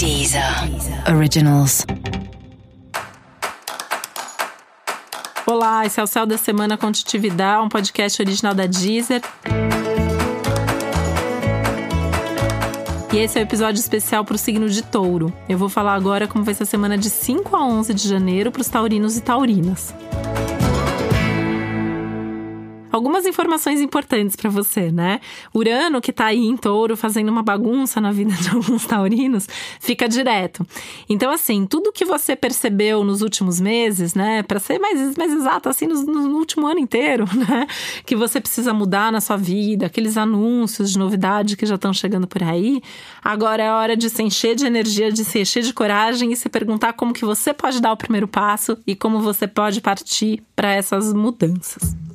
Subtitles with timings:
[0.00, 0.42] Deezer
[1.14, 1.84] Originals.
[5.46, 9.20] Olá, esse é o Céu da Semana Contitividade, um podcast original da Deezer.
[13.12, 15.30] E esse é o um episódio especial para o signo de touro.
[15.46, 18.50] Eu vou falar agora como vai ser a semana de 5 a 11 de janeiro
[18.50, 19.92] para os taurinos e taurinas
[22.90, 25.20] algumas informações importantes para você, né?
[25.54, 29.48] Urano, que tá aí em touro fazendo uma bagunça na vida de alguns taurinos,
[29.80, 30.66] fica direto.
[31.08, 34.42] Então, assim, tudo que você percebeu nos últimos meses, né?
[34.42, 37.66] Para ser mais, mais exato, assim, no, no, último ano inteiro, né?
[38.04, 42.26] Que você precisa mudar na sua vida, aqueles anúncios de novidade que já estão chegando
[42.26, 42.82] por aí.
[43.22, 46.48] Agora é hora de se encher de energia, de se encher de coragem e se
[46.48, 50.72] perguntar como que você pode dar o primeiro passo e como você pode partir para
[50.72, 52.09] essas mudanças.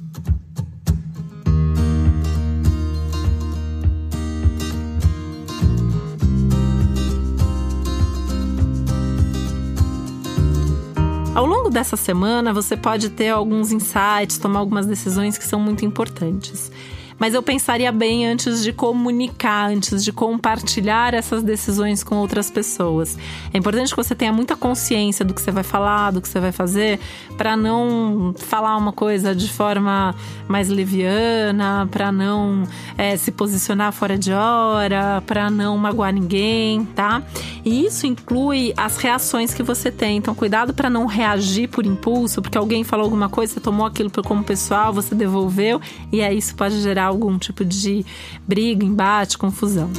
[11.36, 15.84] Ao longo dessa semana, você pode ter alguns insights, tomar algumas decisões que são muito
[15.84, 16.72] importantes
[17.18, 23.18] mas eu pensaria bem antes de comunicar, antes de compartilhar essas decisões com outras pessoas.
[23.54, 26.40] É importante que você tenha muita consciência do que você vai falar, do que você
[26.40, 27.00] vai fazer,
[27.38, 30.14] para não falar uma coisa de forma
[30.48, 32.64] mais leviana, para não
[32.98, 37.24] é, se posicionar fora de hora, para não magoar ninguém, tá?
[37.64, 40.18] E isso inclui as reações que você tem.
[40.18, 44.12] Então, cuidado para não reagir por impulso, porque alguém falou alguma coisa, você tomou aquilo
[44.24, 48.06] como pessoal, você devolveu, e aí isso pode gerar algum tipo de
[48.48, 49.90] briga, embate, confusão.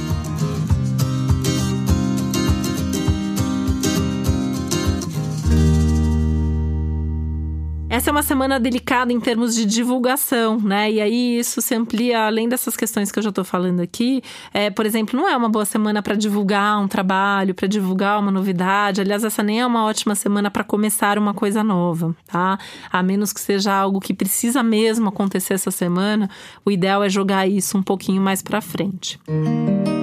[8.07, 10.91] É uma semana delicada em termos de divulgação, né?
[10.93, 14.23] E aí isso se amplia além dessas questões que eu já estou falando aqui.
[14.55, 18.31] É, por exemplo, não é uma boa semana para divulgar um trabalho, para divulgar uma
[18.31, 19.01] novidade.
[19.01, 22.59] Aliás, essa nem é uma ótima semana para começar uma coisa nova, tá?
[22.93, 26.31] A menos que seja algo que precisa mesmo acontecer essa semana,
[26.65, 29.19] o ideal é jogar isso um pouquinho mais para frente.
[29.27, 29.96] Música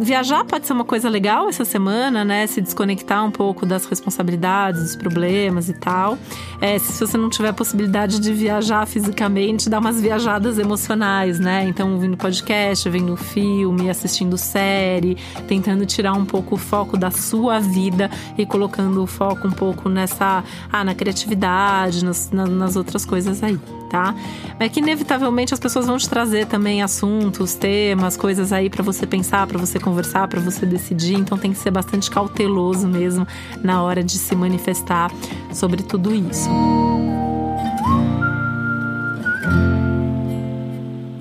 [0.00, 2.46] viajar pode ser uma coisa legal essa semana, né?
[2.46, 6.18] Se desconectar um pouco das responsabilidades, dos problemas e tal.
[6.60, 11.64] É, se você não tiver a possibilidade de viajar fisicamente, dar umas viajadas emocionais, né?
[11.66, 15.16] Então, ouvindo podcast, vendo filme, assistindo série,
[15.46, 19.88] tentando tirar um pouco o foco da sua vida e colocando o foco um pouco
[19.88, 23.58] nessa, ah, na criatividade, nas, nas outras coisas aí
[23.92, 24.14] tá?
[24.58, 29.06] Mas que inevitavelmente as pessoas vão te trazer também assuntos, temas, coisas aí para você
[29.06, 31.14] pensar, para você conversar, para você decidir.
[31.14, 33.26] Então tem que ser bastante cauteloso mesmo
[33.62, 35.12] na hora de se manifestar
[35.52, 36.48] sobre tudo isso.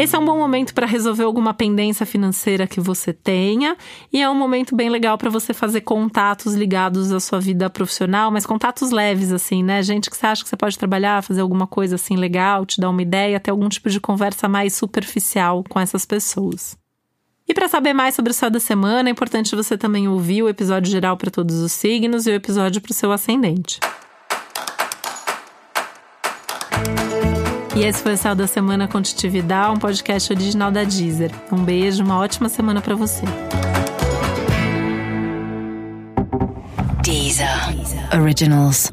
[0.01, 3.78] Esse é um bom momento para resolver alguma pendência financeira que você tenha
[4.12, 8.31] e é um momento bem legal para você fazer contatos ligados à sua vida profissional,
[8.31, 9.84] mas contatos leves assim, né?
[9.84, 12.89] Gente que você acha que você pode trabalhar, fazer alguma coisa assim legal, te dar
[12.89, 16.75] uma ideia, ter algum tipo de conversa mais superficial com essas pessoas.
[17.47, 20.50] E para saber mais sobre o céu da semana, é importante você também ouvir o
[20.50, 23.79] episódio geral para todos os signos e o episódio para o seu ascendente.
[27.75, 29.01] E esse foi o Céu da Semana com
[29.71, 31.31] um podcast original da Deezer.
[31.51, 33.23] Um beijo, uma ótima semana para você.
[37.01, 37.47] Deezer.
[38.13, 38.91] Originals.